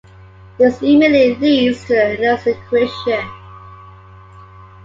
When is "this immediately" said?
0.57-1.35